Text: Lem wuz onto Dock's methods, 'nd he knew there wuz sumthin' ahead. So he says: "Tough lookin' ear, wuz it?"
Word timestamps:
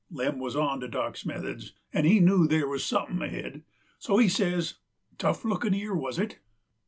Lem 0.09 0.39
wuz 0.39 0.55
onto 0.55 0.87
Dock's 0.87 1.27
methods, 1.27 1.73
'nd 1.95 2.05
he 2.07 2.19
knew 2.19 2.47
there 2.47 2.67
wuz 2.67 2.79
sumthin' 2.83 3.21
ahead. 3.23 3.61
So 3.99 4.17
he 4.17 4.29
says: 4.29 4.79
"Tough 5.19 5.45
lookin' 5.45 5.75
ear, 5.75 5.93
wuz 5.93 6.17
it?" 6.17 6.39